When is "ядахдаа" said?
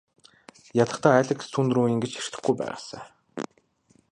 0.81-1.17